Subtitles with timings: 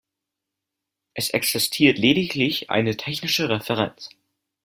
[1.13, 4.09] Es existiert lediglich eine technische Referenz.